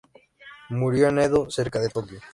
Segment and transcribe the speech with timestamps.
[0.71, 2.19] Murió en Edo, cerca de Tokio.